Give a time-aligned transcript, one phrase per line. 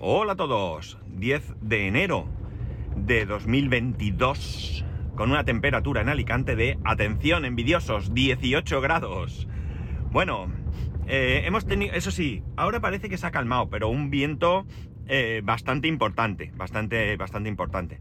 [0.00, 2.28] Hola a todos, 10 de enero
[2.94, 4.84] de 2022,
[5.16, 9.48] con una temperatura en Alicante de, atención envidiosos, 18 grados.
[10.12, 10.52] Bueno,
[11.08, 14.66] eh, hemos tenido, eso sí, ahora parece que se ha calmado, pero un viento
[15.08, 18.00] eh, bastante importante, bastante, bastante importante.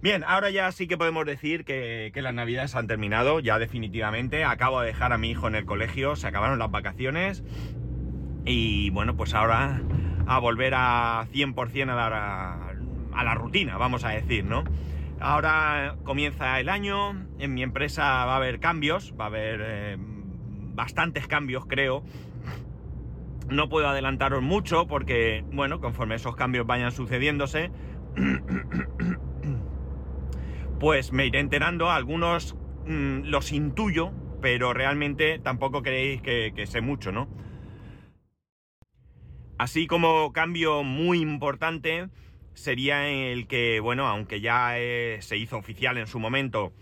[0.00, 4.44] Bien, ahora ya sí que podemos decir que, que, las navidades han terminado, ya definitivamente.
[4.44, 7.44] Acabo de dejar a mi hijo en el colegio, se acabaron las vacaciones.
[8.46, 9.82] Y bueno, pues ahora
[10.26, 12.72] a volver a 100% a la,
[13.12, 14.64] a la rutina, vamos a decir, ¿no?
[15.20, 19.96] Ahora comienza el año, en mi empresa va a haber cambios, va a haber eh,
[19.98, 22.04] bastantes cambios, creo.
[23.48, 27.70] No puedo adelantaros mucho porque, bueno, conforme esos cambios vayan sucediéndose,
[30.80, 31.90] pues me iré enterando.
[31.90, 37.28] Algunos mmm, los intuyo, pero realmente tampoco creéis que sé mucho, ¿no?
[39.58, 42.08] Así como cambio muy importante
[42.52, 46.72] sería el que, bueno, aunque ya eh, se hizo oficial en su momento,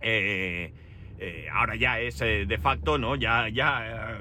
[0.00, 0.72] eh,
[1.18, 3.16] eh, ahora ya es de facto, ¿no?
[3.16, 4.20] Ya, ya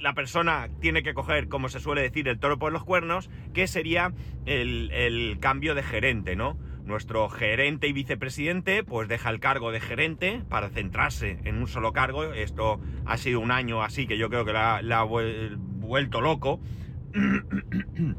[0.00, 3.66] la persona tiene que coger, como se suele decir, el toro por los cuernos, que
[3.66, 4.12] sería
[4.46, 6.58] el, el cambio de gerente, ¿no?
[6.84, 11.92] Nuestro gerente y vicepresidente pues deja el cargo de gerente para centrarse en un solo
[11.92, 12.32] cargo.
[12.32, 15.04] Esto ha sido un año así que yo creo que la, la
[15.88, 16.60] vuelto loco.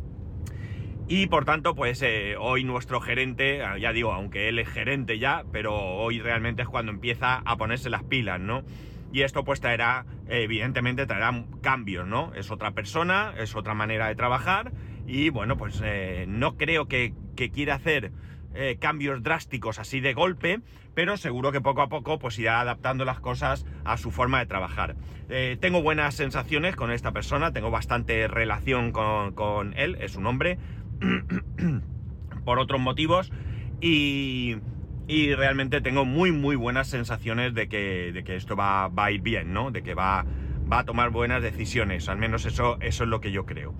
[1.07, 5.45] y por tanto, pues eh, hoy nuestro gerente, ya digo, aunque él es gerente ya,
[5.53, 8.63] pero hoy realmente es cuando empieza a ponerse las pilas, ¿no?
[9.13, 12.33] Y esto pues traerá, evidentemente traerá cambios, ¿no?
[12.35, 14.71] Es otra persona, es otra manera de trabajar
[15.07, 18.11] y bueno, pues eh, no creo que, que quiera hacer
[18.55, 20.61] eh, cambios drásticos así de golpe,
[20.95, 24.47] pero seguro que poco a poco pues irá adaptando las cosas a su forma de
[24.47, 24.95] trabajar.
[25.29, 30.25] Eh, tengo buenas sensaciones con esta persona, tengo bastante relación con, con él, es un
[30.25, 30.57] hombre,
[32.43, 33.31] por otros motivos,
[33.81, 34.57] y,
[35.07, 39.11] y, realmente tengo muy muy buenas sensaciones de que, de que esto va, va, a
[39.11, 39.71] ir bien, ¿no?
[39.71, 40.25] De que va,
[40.69, 43.73] va a tomar buenas decisiones, al menos eso, eso es lo que yo creo.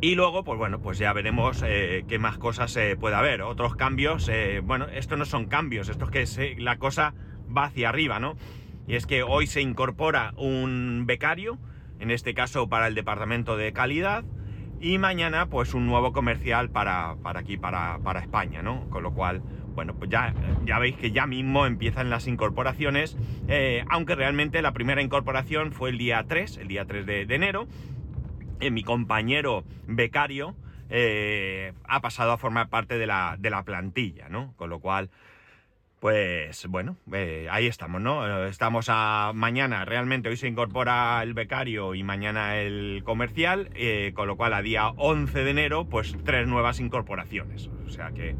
[0.00, 3.40] Y luego, pues bueno, pues ya veremos eh, qué más cosas eh, puede haber.
[3.40, 7.14] Otros cambios, eh, bueno, esto no son cambios, esto es que se, la cosa
[7.54, 8.36] va hacia arriba, ¿no?
[8.86, 11.58] Y es que hoy se incorpora un becario,
[11.98, 14.24] en este caso para el departamento de calidad,
[14.80, 18.90] y mañana pues un nuevo comercial para, para aquí, para, para, España, ¿no?
[18.90, 19.40] Con lo cual,
[19.74, 20.34] bueno, pues ya,
[20.66, 23.16] ya veis que ya mismo empiezan las incorporaciones,
[23.88, 27.66] aunque realmente la primera incorporación fue el día 3, el día 3 de, de enero,
[28.60, 30.54] eh, mi compañero becario
[30.88, 34.54] eh, ha pasado a formar parte de la, de la, plantilla, ¿no?
[34.56, 35.10] Con lo cual,
[36.00, 38.46] pues bueno, eh, ahí estamos, ¿no?
[38.46, 43.70] Estamos a mañana, realmente hoy se incorpora el becario y mañana el comercial,
[44.14, 47.68] con lo cual a día 11 de enero, pues tres nuevas incorporaciones.
[47.86, 48.36] O sea que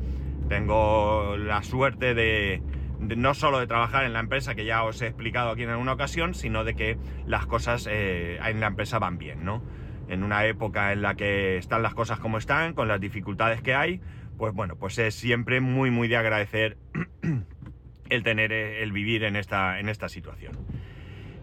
[0.48, 2.62] tengo la suerte de,
[3.00, 5.92] no solo de trabajar en la empresa que ya os he explicado aquí en alguna
[5.92, 9.62] ocasión, sino de que las cosas en la empresa van bien, ¿no?
[10.08, 13.74] En una época en la que están las cosas como están, con las dificultades que
[13.74, 14.00] hay,
[14.38, 16.76] pues bueno, pues es siempre muy, muy de agradecer
[18.08, 20.56] el tener, el vivir en esta, en esta situación.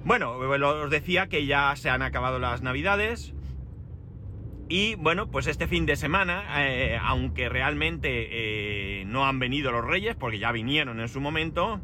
[0.06, 3.34] Bueno, os decía que ya se han acabado las navidades
[4.69, 8.09] y bueno, pues este fin de semana, eh, aunque realmente
[9.01, 11.80] eh, no han venido los reyes, porque ya vinieron en su momento,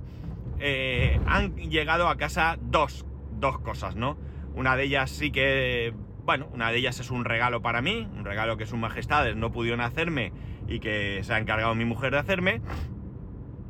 [0.60, 3.06] eh, han llegado a casa dos,
[3.40, 4.18] dos cosas, ¿no?
[4.56, 5.94] Una de ellas sí que
[6.30, 9.52] bueno, una de ellas es un regalo para mí, un regalo que sus majestades no
[9.52, 10.32] pudieron hacerme
[10.68, 12.62] y que se ha encargado mi mujer de hacerme.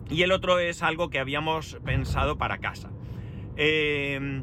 [0.09, 2.89] Y el otro es algo que habíamos pensado para casa.
[3.55, 4.41] Eh,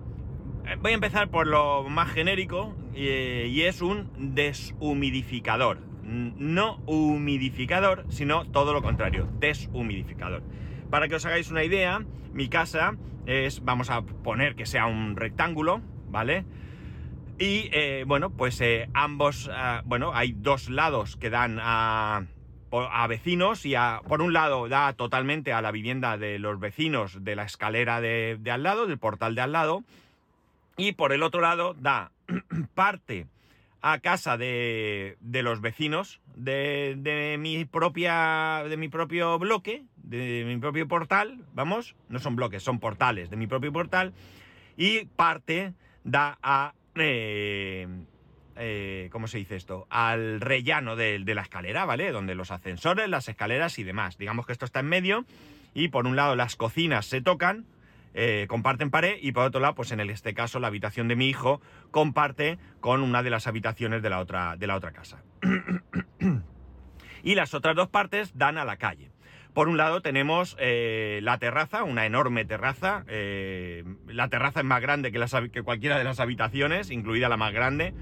[0.81, 5.81] voy a empezar por lo más genérico eh, y es un deshumidificador.
[6.03, 10.43] No humidificador, sino todo lo contrario, deshumidificador.
[10.88, 12.03] Para que os hagáis una idea,
[12.33, 12.97] mi casa
[13.27, 16.47] es, vamos a poner que sea un rectángulo, ¿vale?
[17.38, 22.24] Y eh, bueno, pues eh, ambos, uh, bueno, hay dos lados que dan a,
[23.09, 27.36] vecinos y a, por un lado da totalmente a la vivienda de los vecinos de
[27.36, 29.84] la escalera de, de al lado, del portal de al lado,
[30.78, 32.10] y por el otro lado da
[32.74, 33.27] parte
[33.83, 40.44] a casa de, de los vecinos de, de, mi propia de mi propio bloque, de
[40.47, 44.15] mi propio portal, vamos, no son bloques, son portales de mi propio portal,
[44.77, 47.87] y parte da a eh,
[48.57, 49.87] eh, ¿cómo se dice esto?
[49.91, 52.10] Al rellano de, la escalera, ¿vale?
[52.10, 54.19] Donde los ascensores, las escaleras y demás.
[54.19, 55.25] Digamos que esto está en medio
[55.75, 57.66] y por un lado las cocinas se tocan,
[58.15, 61.28] eh, comparten pared y por otro lado, pues en este caso la habitación de mi
[61.28, 61.60] hijo
[61.91, 65.22] comparte con una de las habitaciones de la otra casa.
[67.22, 69.10] y las otras dos partes dan a la calle.
[69.56, 73.06] Por un lado tenemos eh, la terraza, una enorme terraza.
[73.08, 77.94] Eh, la terraza es más grande que, cualquiera de las habitaciones, incluida la más grande.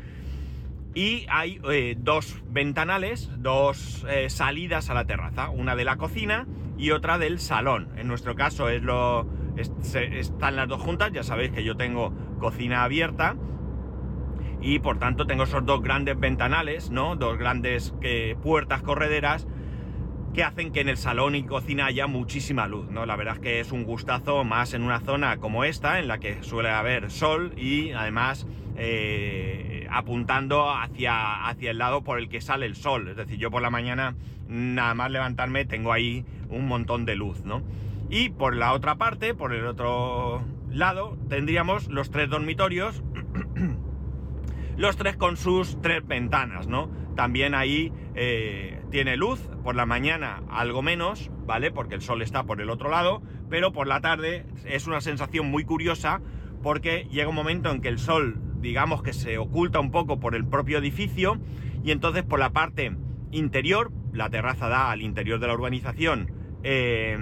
[0.96, 6.90] Y hay eh, dos ventanales, dos salidas a la terraza, una de la cocina y
[6.90, 7.88] otra del salón.
[7.96, 9.24] En nuestro caso es lo,
[9.56, 13.36] están las dos juntas, ya sabéis que yo tengo cocina abierta
[14.60, 17.14] y por tanto tengo esos dos grandes ventanales, ¿no?
[17.14, 17.94] Dos grandes
[18.42, 19.46] puertas correderas
[20.34, 23.06] que hacen que en el salón y cocina haya muchísima luz, ¿no?
[23.06, 26.19] La verdad es que es un gustazo más en una zona como esta, en la
[26.19, 28.46] que suele haber sol y además
[28.76, 33.08] eh, apuntando hacia, hacia el lado por el que sale el sol.
[33.08, 34.16] Es decir, yo por la mañana,
[34.48, 37.62] nada más levantarme, tengo ahí un montón de luz, ¿no?
[38.10, 43.04] Y por la otra parte, por el otro lado, tendríamos los tres dormitorios,
[44.76, 46.90] los tres con sus tres ventanas, ¿no?
[47.14, 51.73] También ahí eh, tiene luz, por la mañana algo menos, ¿vale?
[51.73, 55.50] Porque el sol está por el otro lado, pero por la tarde es una sensación
[55.50, 56.20] muy curiosa
[56.62, 60.37] porque llega un momento en que el sol, digamos que se oculta un poco por
[60.37, 61.41] el propio edificio
[61.82, 62.96] y entonces por la parte
[63.32, 66.31] interior, la terraza da al interior de la urbanización,
[66.62, 67.19] eh,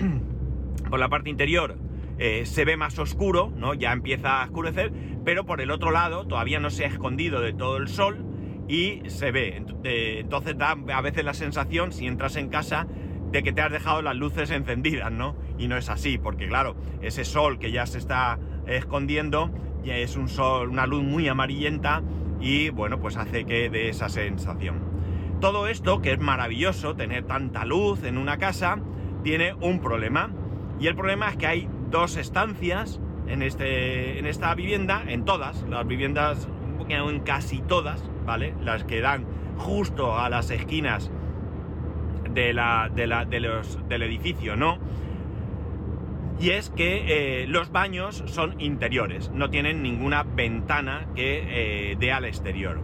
[0.88, 1.76] por la parte interior
[2.16, 3.74] eh, se ve más oscuro, ¿no?
[3.74, 4.90] Ya empieza a oscurecer,
[5.22, 8.31] pero por el otro lado todavía no se ha escondido de todo el sol
[8.72, 9.62] y se ve.
[9.84, 12.86] Eh, entonces da a veces la sensación, si entras en casa,
[13.30, 15.36] de que te has dejado las luces encendidas, ¿no?
[15.58, 19.50] Y no es así, porque claro, ese sol que ya se está escondiendo
[19.84, 22.02] ya es un sol, una luz muy amarillenta
[22.40, 24.80] y bueno, pues hace que dé esa sensación.
[25.40, 28.78] Todo esto, que es maravilloso, tener tanta luz en una casa,
[29.22, 30.30] tiene un problema.
[30.80, 35.62] Y el problema es que hay dos estancias en, este, en esta vivienda, en todas,
[35.68, 36.48] las viviendas,
[36.88, 38.54] en casi todas, ¿vale?
[38.60, 39.24] Las que dan
[39.56, 41.10] justo a las esquinas
[42.30, 44.78] de la, del edificio, ¿no?
[46.40, 52.10] Y es que eh, los baños son interiores, no tienen ninguna ventana que eh, dé
[52.10, 52.80] al exterior.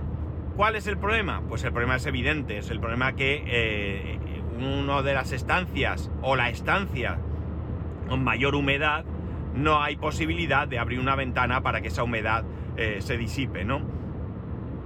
[0.56, 1.43] ¿Cuál es el problema?
[1.49, 4.19] Pues el problema es evidente, es el problema que eh,
[4.58, 7.19] una de las estancias o la estancia
[8.08, 9.05] con mayor humedad
[9.54, 12.44] no hay posibilidad de abrir una ventana para que esa humedad
[13.00, 13.82] se disipe, ¿no?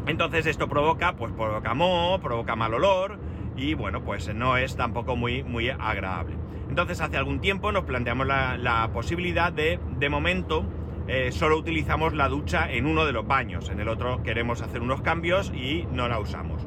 [0.06, 3.18] Entonces esto provoca, pues provoca moho, provoca mal olor
[3.56, 6.36] y bueno, pues no es tampoco muy, muy agradable.
[6.68, 10.64] Entonces hace algún tiempo nos planteamos la, posibilidad de, de momento,
[11.06, 14.80] eh, solo utilizamos la ducha en uno de los baños, en el otro queremos hacer
[14.80, 16.66] unos cambios y no la usamos.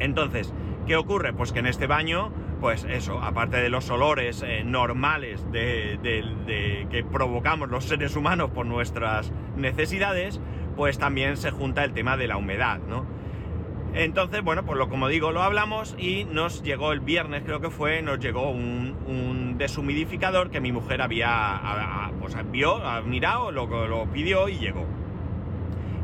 [0.00, 0.52] Entonces,
[0.86, 1.32] ¿qué ocurre?
[1.32, 7.68] Pues que en este baño, pues eso, aparte de los olores eh, normales que provocamos
[7.68, 10.40] los seres humanos por nuestras necesidades,
[10.76, 13.06] pues también se junta el tema de la humedad, ¿no?
[13.94, 17.70] Entonces, bueno, pues lo como digo, lo hablamos y nos llegó el viernes, creo que
[17.70, 24.48] fue, nos llegó un, deshumidificador que mi mujer había, pues vio, ha mirado, lo pidió
[24.48, 24.86] y llegó.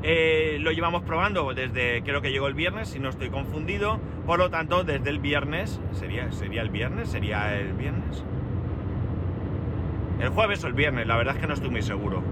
[0.07, 4.39] Eh, lo llevamos probando desde, creo que llegó el viernes, si no estoy confundido, por
[4.39, 7.09] lo tanto, desde el viernes, ¿sería, sería el viernes?
[7.09, 8.23] ¿Sería el viernes?
[10.21, 12.23] El jueves o el viernes, la verdad es que no estoy muy seguro.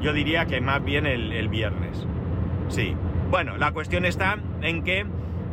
[0.00, 2.06] Yo diría que más bien el, viernes.
[2.68, 2.94] Sí.
[3.28, 5.04] Bueno, la cuestión está en que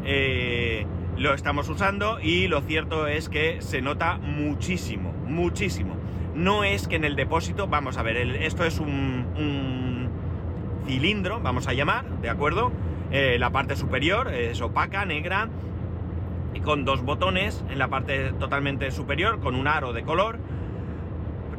[0.06, 0.86] eh,
[1.18, 5.98] lo estamos usando y lo cierto es que se nota muchísimo, muchísimo.
[6.36, 9.26] No es que en el depósito, vamos a ver, esto es un,
[10.88, 12.72] cilindro, vamos a llamar, ¿de acuerdo?
[13.12, 15.50] Eh, la parte superior es opaca, negra,
[16.54, 20.40] y con dos botones en la parte totalmente superior, con un aro de color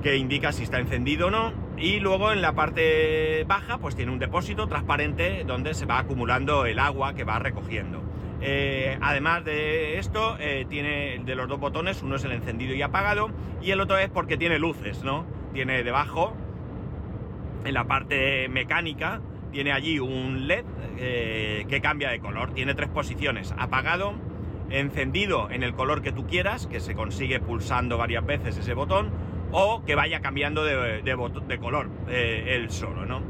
[0.02, 4.12] que indica si está encendido o no y luego en la parte baja pues tiene
[4.12, 8.02] un depósito transparente donde se va acumulando el agua que va recogiendo.
[8.40, 12.82] Eh, además de esto, eh, tiene de los dos botones, uno es el encendido y
[12.82, 13.30] apagado
[13.60, 15.26] y el otro es porque tiene luces, ¿no?
[15.52, 16.36] Tiene debajo,
[17.64, 19.20] en la parte mecánica,
[19.52, 20.64] tiene allí un LED
[20.98, 22.52] eh, que cambia de color.
[22.52, 24.14] Tiene tres posiciones, apagado,
[24.70, 29.10] encendido en el color que tú quieras, que se consigue pulsando varias veces ese botón,
[29.50, 33.22] o que vaya cambiando de, color eh, él solo, ¿no?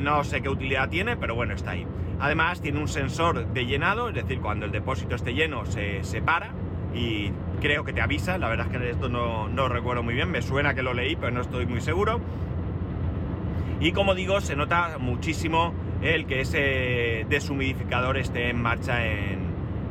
[0.00, 1.86] No sé qué utilidad tiene, pero bueno, está ahí.
[2.20, 6.50] Además tiene un sensor de llenado, es decir, cuando el depósito esté lleno se separa
[6.94, 10.30] y creo que te avisa, la verdad es que esto no, no recuerdo muy bien,
[10.30, 12.20] me suena que lo leí, pero no estoy muy seguro.
[13.80, 19.40] Y como digo, se nota muchísimo el que ese deshumidificador esté en marcha en,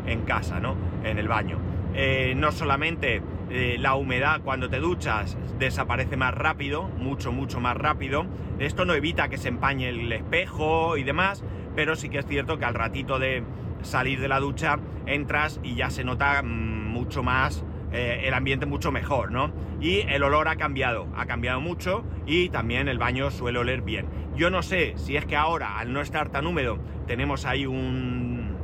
[0.05, 0.75] en casa, ¿no?
[1.03, 1.59] En el baño.
[1.93, 7.77] Eh, no solamente eh, la humedad cuando te duchas desaparece más rápido, mucho, mucho más
[7.77, 8.25] rápido.
[8.59, 11.43] Esto no evita que se empañe el espejo y demás,
[11.75, 13.43] pero sí que es cierto que al ratito de
[13.81, 17.63] salir de la ducha entras y ya se nota mm, mucho más
[17.93, 19.53] eh, el ambiente mucho mejor, ¿no?
[19.79, 24.07] Y el olor ha cambiado, ha cambiado mucho y también el baño suele oler bien.
[24.35, 28.57] Yo no sé si es que ahora, al no estar tan húmedo, tenemos ahí un,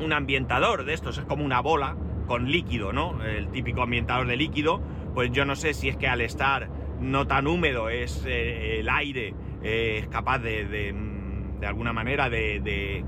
[0.00, 3.22] un ambientador de estos, es como una bola con líquido, ¿no?
[3.22, 4.80] El típico ambientador de líquido,
[5.14, 6.68] pues yo no sé si es que al estar
[7.00, 12.60] no tan húmedo es eh, el aire eh, es capaz de, de, alguna manera de,
[12.60, 13.04] de,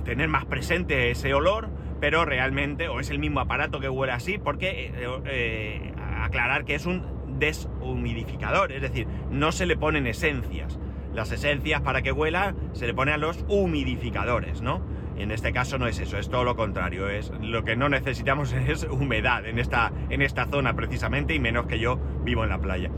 [0.00, 1.68] tener más presente ese olor,
[2.00, 4.92] pero realmente, o es el mismo aparato que huele así, porque
[5.26, 5.92] eh,
[6.22, 10.78] aclarar que es un deshumidificador, es decir, no se le ponen esencias.
[11.14, 14.80] Las esencias para que huela se le ponen a los humidificadores, ¿no?
[15.16, 17.08] En este caso no es eso, es todo lo contrario.
[17.10, 21.66] Es, lo que no necesitamos es humedad en esta, en esta zona precisamente, y menos
[21.66, 22.90] que yo vivo en la playa.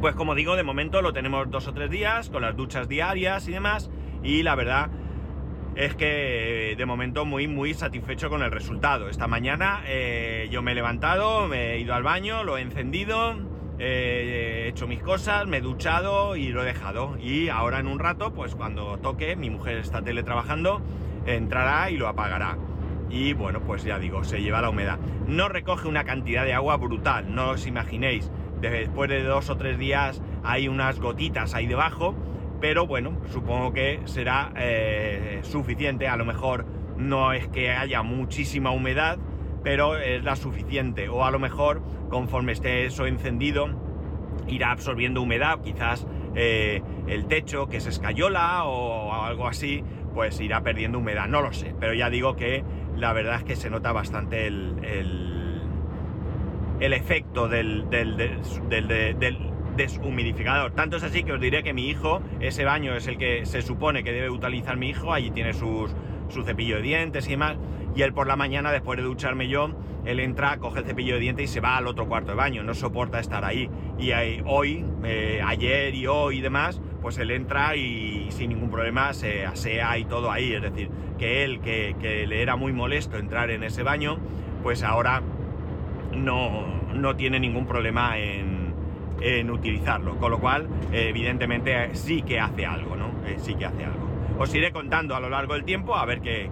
[0.00, 3.48] Pues como digo, de momento lo tenemos dos o tres días, con las duchas diarias
[3.48, 3.90] y demás,
[4.22, 4.90] y la verdad
[5.76, 9.08] es que de momento muy muy satisfecho con el resultado.
[9.08, 13.36] Esta mañana eh, yo me he levantado, me he ido al baño, lo he encendido,
[13.78, 17.16] he hecho mis cosas, me he duchado y lo he dejado.
[17.18, 20.82] Y ahora en un rato, pues cuando toque, mi mujer está teletrabajando,
[21.26, 22.58] entrará y lo apagará.
[23.08, 24.98] Y bueno, pues ya digo, se lleva la humedad.
[25.26, 28.30] No recoge una cantidad de agua brutal, no os imaginéis.
[28.60, 32.14] Después de dos o tres días hay unas gotitas ahí debajo,
[32.60, 36.08] pero bueno, supongo que será eh, suficiente.
[36.08, 39.18] A lo mejor no es que haya muchísima humedad,
[39.62, 41.08] pero es la suficiente.
[41.08, 43.68] O a lo mejor, conforme esté eso encendido,
[44.46, 49.82] irá absorbiendo humedad, quizás eh, el techo, que es escayola o algo así,
[50.14, 51.28] pues irá perdiendo humedad.
[51.28, 52.64] No lo sé, pero ya digo que
[52.96, 54.74] la verdad es que se nota bastante el,
[56.80, 59.49] el, efecto del, del, del,
[59.80, 60.72] deshumidificador.
[60.72, 63.62] Tanto es así que os diré que mi hijo, ese baño es el que se
[63.62, 65.94] supone que debe utilizar mi hijo, allí tiene sus,
[66.28, 67.56] su cepillo de dientes y demás,
[67.94, 69.70] y él por la mañana, después de ducharme yo,
[70.04, 72.62] él entra, coge el cepillo de dientes y se va al otro cuarto de baño,
[72.62, 73.68] no soporta estar ahí.
[73.98, 74.12] Y
[74.46, 79.44] hoy, eh, ayer y hoy y demás, pues él entra y sin ningún problema se
[79.44, 80.52] asea y todo ahí.
[80.52, 84.18] Es decir, que él, que, le era muy molesto entrar en ese baño,
[84.62, 85.22] pues ahora
[86.12, 88.59] no, no tiene ningún problema en,
[89.20, 90.16] en utilizarlo.
[90.16, 93.10] Con lo cual, evidentemente, sí que hace algo, ¿no?
[93.26, 94.08] Eh, sí que hace algo.
[94.38, 96.50] Os iré contando a lo largo del tiempo a ver qué,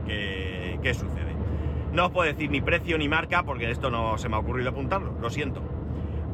[0.82, 1.32] qué, sucede.
[1.92, 4.70] No os puedo decir ni precio ni marca porque esto no se me ha ocurrido
[4.70, 5.62] apuntarlo, lo siento.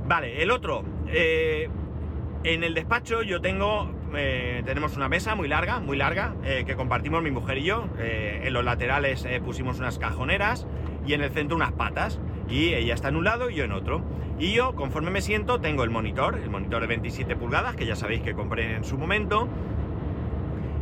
[0.07, 0.85] Vale, el otro.
[1.09, 1.69] Eh,
[2.43, 3.91] en el despacho yo tengo.
[4.17, 7.87] Eh, tenemos una mesa muy larga, muy larga, eh, que compartimos mi mujer y yo.
[7.99, 10.67] en los laterales pusimos unas cajoneras
[11.07, 12.21] y en el centro unas patas.
[12.49, 14.03] Y ella está en un lado y yo en otro.
[14.39, 17.97] Y yo, conforme me siento, tengo el monitor, el monitor de 27 pulgadas, que ya
[17.97, 19.49] sabéis que compré en su momento.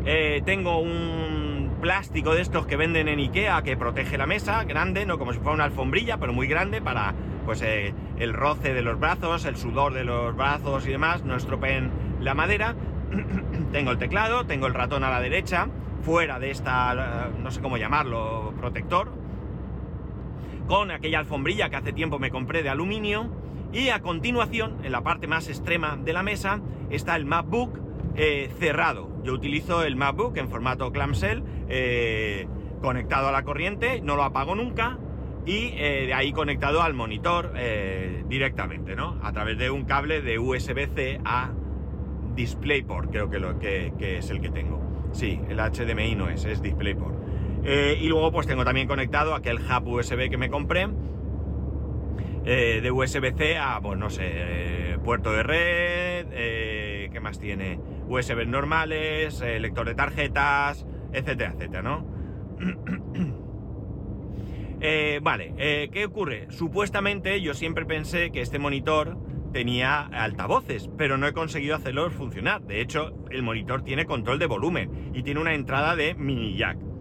[0.05, 5.05] Eh, tengo un plástico de estos que venden en Ikea que protege la mesa, grande,
[5.05, 7.15] no como si fuera una alfombrilla, pero muy grande para
[7.45, 11.37] pues eh, el roce de los brazos, el sudor de los brazos y demás, no
[11.37, 11.91] estropeen
[12.21, 12.75] la madera.
[13.73, 15.69] tengo el teclado, tengo el ratón a la derecha,
[16.03, 19.11] fuera de esta, no sé cómo llamarlo, protector,
[20.67, 23.31] con aquella alfombrilla que hace tiempo me compré de aluminio.
[23.73, 27.81] Y a continuación, en la parte más extrema de la mesa, está el MacBook
[28.15, 29.09] eh, cerrado.
[29.25, 32.47] Yo utilizo el MacBook en formato clamshell, eh,
[32.83, 34.99] conectado a la corriente, no lo apago nunca,
[35.47, 37.53] y eh, de ahí conectado al monitor
[38.29, 39.19] directamente, ¿no?
[39.23, 41.51] A través de un cable de USB-C a
[42.35, 44.81] DisplayPort, creo que, que, es el que tengo.
[45.13, 47.22] Sí, el HDMI no es, es DisplayPort.
[47.65, 50.89] Y luego pues tengo también conectado aquel hub USB que me compré,
[52.45, 56.27] de USB-C a, pues no sé, puerto de red,
[57.13, 57.79] ¿qué más tiene?
[58.09, 62.07] USB normales, eh, lector de tarjetas, etcétera, etcétera, ¿no?
[64.85, 66.49] Eh, vale, eh, ¿qué ocurre?
[66.51, 69.17] Supuestamente yo siempre pensé que este monitor
[69.53, 72.63] tenía altavoces, pero no he conseguido hacerlo funcionar.
[72.63, 76.92] De hecho, el monitor tiene control de volumen y tiene una entrada de mini jack.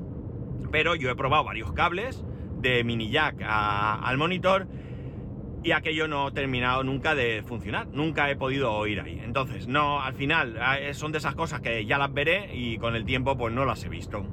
[0.72, 2.24] Pero yo he probado varios cables
[2.60, 4.68] de mini jack al monitor
[5.64, 9.20] y aquello no ha terminado nunca de funcionar, nunca he podido oír ahí.
[9.24, 10.58] Entonces, no, al final
[10.94, 13.84] son de esas cosas que ya las veré y con el tiempo pues no las
[13.84, 14.26] he visto.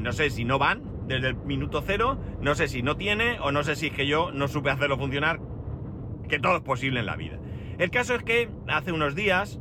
[0.00, 3.50] No sé si no van desde el minuto cero, no sé si no tiene o
[3.50, 5.40] no sé si es que yo no supe hacerlo funcionar,
[6.28, 7.38] que todo es posible en la vida.
[7.78, 9.58] El caso es que hace unos días,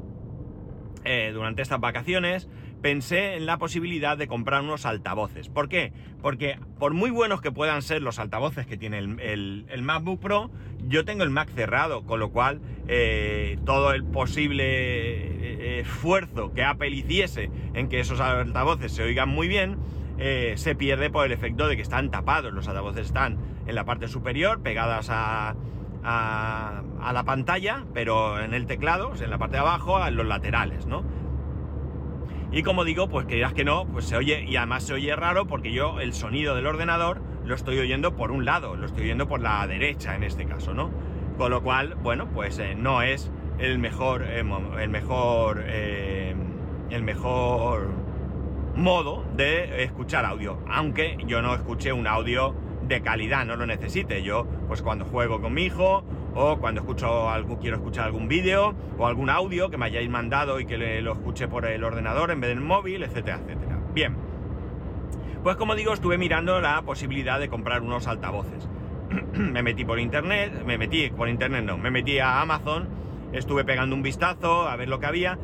[1.05, 2.49] eh, durante estas vacaciones,
[2.81, 5.49] pensé en la posibilidad de comprar unos altavoces.
[5.49, 5.91] ¿Por qué?
[6.21, 10.51] Porque por muy buenos que puedan ser los altavoces que tiene el, MacBook Pro,
[10.87, 16.63] yo tengo el Mac cerrado, con lo cual eh, todo el posible, ese esfuerzo que
[16.63, 19.77] Apple hiciese en que esos altavoces se oigan muy bien,
[20.17, 22.53] eh, se pierde por el efecto de que están tapados.
[22.53, 25.55] Los altavoces están en la parte superior, pegadas a,
[26.03, 30.85] a, la pantalla, pero en el teclado, en la parte de abajo, en los laterales,
[30.85, 31.03] ¿no?
[32.51, 35.15] Y como digo, pues que dirás que no, pues se oye, y además se oye
[35.15, 39.03] raro porque yo el sonido del ordenador lo estoy oyendo por un lado, lo estoy
[39.03, 40.89] oyendo por la derecha en este caso, ¿no?
[41.37, 44.43] Con lo cual, bueno, pues eh, no es el mejor, eh,
[44.79, 46.35] el mejor, eh,
[46.89, 47.89] el mejor
[48.75, 50.59] modo de escuchar audio.
[50.69, 52.55] Aunque yo no escuché un audio
[52.89, 54.21] de calidad, no lo necesite.
[54.23, 56.03] Yo, pues cuando juego con mi hijo,
[56.35, 60.59] o cuando escucho algo, quiero escuchar algún vídeo, o algún audio que me hayáis mandado
[60.59, 63.79] y que lo escuche por el ordenador en vez del móvil, etcétera, etcétera.
[63.93, 64.17] Bien.
[65.43, 68.67] Pues como digo, estuve mirando la posibilidad de comprar unos altavoces.
[69.33, 72.89] me metí por internet, me metí por internet no, me metí a Amazon,
[73.31, 75.37] estuve pegando un vistazo a ver lo que había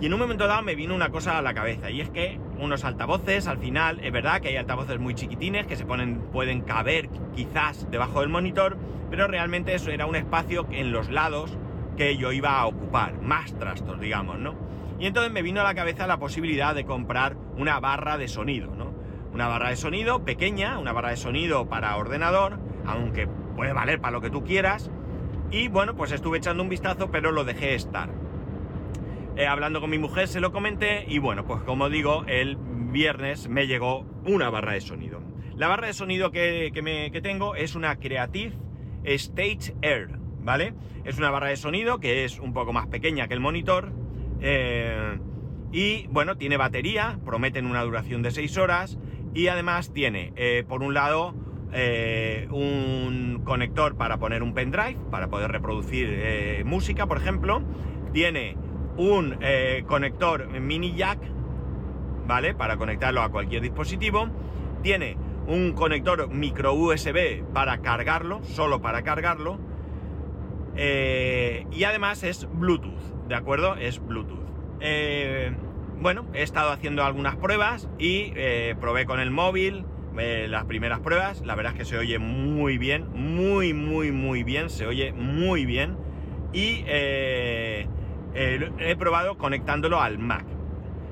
[0.00, 2.38] y en un momento dado me vino una cosa a la cabeza, y es que
[2.58, 6.62] unos altavoces, al final, es verdad que hay altavoces muy chiquitines que se ponen, pueden
[6.62, 8.76] caber quizás debajo del monitor,
[9.10, 11.56] pero realmente eso era un espacio en los lados
[11.96, 14.54] que yo iba a ocupar, más trastos, digamos, ¿no?
[14.98, 18.74] Y entonces me vino a la cabeza la posibilidad de comprar una barra de sonido,
[18.74, 18.92] ¿no?
[19.32, 24.12] Una barra de sonido pequeña, una barra de sonido para ordenador, aunque puede valer para
[24.12, 24.90] lo que tú quieras.
[25.50, 28.08] Y bueno, pues estuve echando un vistazo, pero lo dejé estar.
[29.36, 33.48] Eh, hablando con mi mujer se lo comenté y bueno, pues como digo, el viernes
[33.48, 35.20] me llegó una barra de sonido.
[35.56, 38.54] La barra de sonido que, me, tengo es una Creative
[39.02, 40.74] Stage Air, ¿vale?
[41.04, 43.92] Es una barra de sonido que es un poco más pequeña que el monitor.
[44.40, 45.18] Eh,
[45.72, 48.98] y bueno, tiene batería, prometen una duración de 6 horas.
[49.34, 51.34] Y además tiene, eh, por un lado,
[52.52, 57.62] un conector para poner un pendrive, para poder reproducir música, por ejemplo.
[58.12, 58.56] Tiene
[58.96, 61.18] un eh, conector mini jack,
[62.26, 62.54] ¿vale?
[62.54, 64.28] Para conectarlo a cualquier dispositivo.
[64.82, 69.58] Tiene un conector micro USB para cargarlo, solo para cargarlo.
[70.76, 73.76] Eh, y además es Bluetooth, ¿de acuerdo?
[73.76, 74.44] Es Bluetooth.
[74.80, 75.52] Eh,
[76.00, 78.32] bueno, he estado haciendo algunas pruebas y
[78.80, 81.42] probé con el móvil las primeras pruebas.
[81.44, 85.64] La verdad es que se oye muy bien, muy, muy, muy bien, se oye muy
[85.64, 85.96] bien.
[86.52, 86.84] Y
[88.34, 90.44] he probado conectándolo al Mac.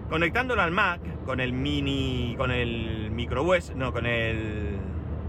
[0.09, 4.77] Conectándolo al Mac con el mini, con el micro USB, no, con el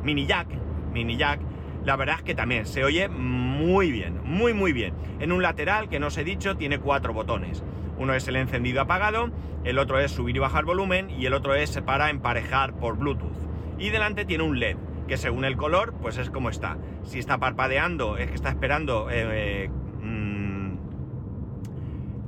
[0.03, 0.47] mini jack,
[0.91, 1.39] mini jack,
[1.85, 4.93] la verdad es que también se oye muy bien, muy muy bien.
[5.19, 7.63] En un lateral que no os he dicho tiene cuatro botones.
[7.97, 9.29] Uno es el encendido apagado,
[9.63, 13.37] el otro es subir y bajar volumen y el otro es para emparejar por Bluetooth.
[13.77, 14.77] Y delante tiene un LED
[15.07, 16.77] que según el color pues es como está.
[17.03, 19.69] Si está parpadeando es que está esperando eh,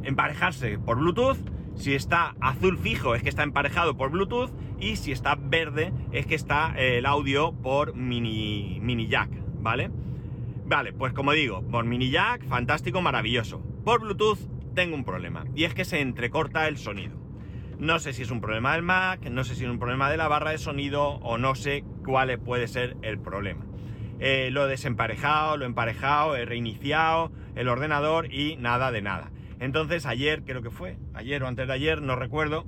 [0.06, 1.38] emparejarse por Bluetooth.
[1.76, 6.26] Si está azul fijo es que está emparejado por Bluetooth y si está verde es
[6.26, 9.92] que está eh, el audio por mini, mini jack, ¿vale?
[10.66, 13.60] Vale, pues como digo, por mini jack, fantástico, maravilloso.
[13.84, 14.40] Por Bluetooth
[14.74, 17.18] tengo un problema y es que se entrecorta el sonido.
[17.78, 20.18] No sé si es un problema del Mac, no sé si es un problema de
[20.18, 23.66] la barra de sonido o no sé cuál puede ser el problema.
[24.20, 29.32] Eh, lo he desemparejado, lo he emparejado, he reiniciado el ordenador y nada de nada.
[29.60, 32.66] Entonces ayer, creo que fue, ayer o antes de ayer, no recuerdo,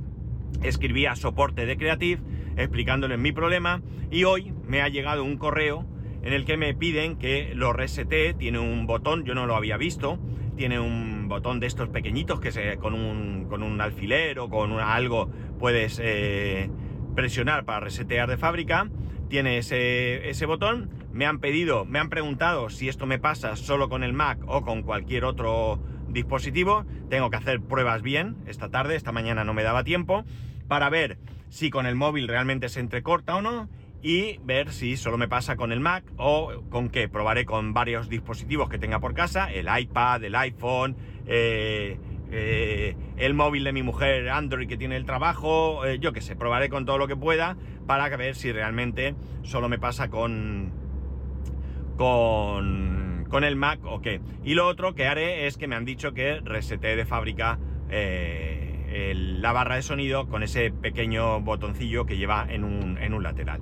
[0.62, 2.20] escribí a soporte de Creative
[2.56, 5.86] explicándoles mi problema y hoy me ha llegado un correo
[6.22, 9.76] en el que me piden que lo resete, tiene un botón, yo no lo había
[9.76, 10.18] visto,
[10.56, 14.72] tiene un botón de estos pequeñitos que se, con, un, con un alfiler o con
[14.78, 16.70] algo puedes eh,
[17.14, 18.90] presionar para resetear de fábrica,
[19.28, 23.88] tiene ese, ese botón, me han pedido, me han preguntado si esto me pasa solo
[23.88, 25.80] con el Mac o con cualquier otro
[26.12, 26.84] dispositivo.
[27.08, 30.24] Tengo que hacer pruebas bien esta tarde, esta mañana no me daba tiempo,
[30.68, 31.18] para ver
[31.48, 33.68] si con el móvil realmente se entrecorta o no
[34.02, 37.08] y ver si solo me pasa con el Mac o con qué.
[37.08, 40.96] Probaré con varios dispositivos que tenga por casa, el iPad, el iPhone,
[41.26, 41.98] eh,
[42.32, 46.36] eh, el móvil de mi mujer Android que tiene el trabajo, eh, yo qué sé,
[46.36, 50.72] probaré con todo lo que pueda para ver si realmente solo me pasa con
[51.96, 52.99] con
[53.30, 54.20] con el Mac o qué.
[54.44, 59.12] Y lo otro que haré es que me han dicho que resete de fábrica eh,
[59.14, 63.60] la barra de sonido con ese pequeño botoncillo que lleva en un, en un lateral.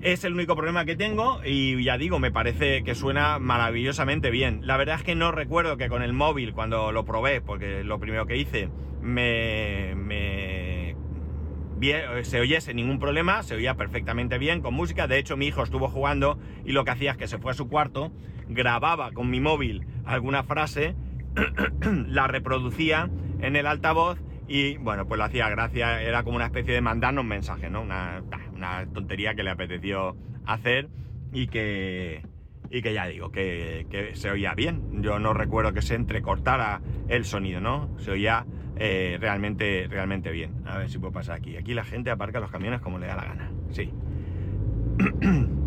[0.00, 4.60] Es el único problema que tengo y ya digo, me parece que suena maravillosamente bien.
[4.62, 7.98] La verdad es que no recuerdo que con el móvil, cuando lo probé, porque lo
[7.98, 8.68] primero que hice,
[9.00, 10.63] me, me
[12.22, 15.06] se oyese ningún problema, se oía perfectamente bien con música.
[15.06, 17.54] De hecho, mi hijo estuvo jugando y lo que hacía es que se fue a
[17.54, 18.12] su cuarto,
[18.48, 20.94] grababa con mi móvil alguna frase
[22.06, 26.74] la reproducía en el altavoz y bueno, pues lo hacía gracia, era como una especie
[26.74, 27.80] de mandarnos mensaje, ¿no?
[27.80, 28.22] Una,
[28.54, 30.16] una tontería que le apeteció
[30.46, 30.88] hacer
[31.32, 32.22] y que,
[32.70, 35.02] y que ya digo, que, que, se oía bien.
[35.02, 37.90] Yo no recuerdo que se entrecortara el sonido, ¿no?
[37.98, 40.62] Se oía eh, realmente, realmente bien.
[40.66, 41.56] A ver si puedo pasar aquí.
[41.56, 43.50] Aquí la gente aparca los camiones como le da la gana.
[43.70, 43.92] Sí.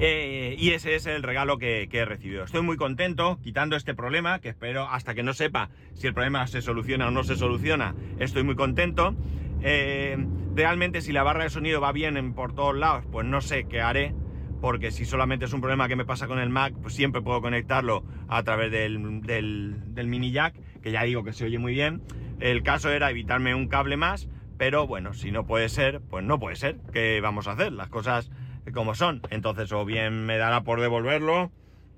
[0.00, 2.44] Eh, y ese es el regalo que, he recibido.
[2.44, 6.46] Estoy muy contento quitando este problema, que espero hasta que no sepa si el problema
[6.46, 9.16] se soluciona o no se soluciona, estoy muy contento.
[9.60, 10.16] Eh,
[10.54, 13.80] realmente si la barra de sonido va bien por todos lados, pues no sé qué
[13.80, 14.14] haré,
[14.60, 17.40] porque si solamente es un problema que me pasa con el Mac, pues siempre puedo
[17.40, 22.02] conectarlo a través del, del mini jack, que ya digo que se oye muy bien.
[22.40, 26.38] El caso era evitarme un cable más, pero bueno, si no puede ser, pues no
[26.38, 26.78] puede ser.
[26.92, 27.72] ¿Qué vamos a hacer?
[27.72, 28.30] Las cosas
[28.72, 29.22] como son.
[29.30, 31.50] Entonces, o bien me dará por devolverlo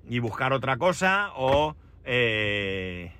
[0.07, 1.75] y buscar otra cosa, o.
[2.05, 3.11] Eh,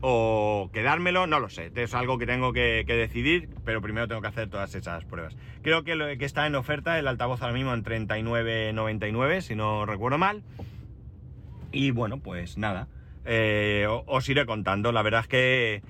[0.00, 1.72] o quedármelo, no lo sé.
[1.74, 5.36] Es algo que tengo que, decidir, pero primero tengo que hacer todas esas pruebas.
[5.62, 9.86] Creo que, lo, que está en oferta el altavoz ahora mismo en 39.99, si no
[9.86, 10.42] recuerdo mal.
[11.72, 12.88] Y bueno, pues nada.
[13.26, 14.92] Eh, os iré contando.
[14.92, 15.82] La verdad es que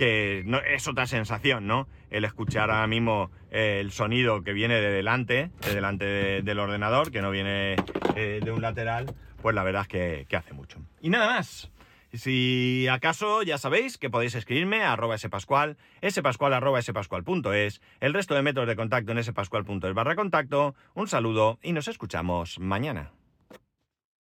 [0.00, 1.86] que no, es otra sensación, ¿no?
[2.10, 7.12] El escuchar ahora mismo eh, el sonido que viene de delante, de delante del ordenador,
[7.12, 7.76] que no viene
[8.16, 10.78] eh, de un lateral, pues la verdad es que, hace mucho.
[11.02, 11.70] Y nada más.
[12.14, 15.76] Si acaso ya sabéis que podéis escribirme a arroba spascual,
[16.08, 20.74] spascual arroba spascual.es, el resto de métodos de contacto en spascual.es barra contacto.
[20.94, 23.12] Un saludo y nos escuchamos mañana.